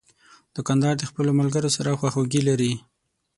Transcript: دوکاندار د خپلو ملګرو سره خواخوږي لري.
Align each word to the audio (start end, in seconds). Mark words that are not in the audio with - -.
دوکاندار 0.55 0.93
د 0.97 1.03
خپلو 1.09 1.29
ملګرو 1.39 1.69
سره 1.77 1.97
خواخوږي 1.99 2.41
لري. 2.49 2.73